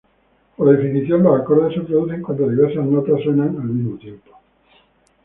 Por 0.57 0.75
definición, 0.75 1.21
los 1.21 1.39
acordes 1.39 1.75
se 1.75 1.81
producen 1.81 2.23
cuando 2.23 2.49
diversas 2.49 2.87
notas 2.87 3.21
suenan 3.21 3.49
al 3.49 3.65
mismo 3.65 3.99
tiempo. 3.99 4.31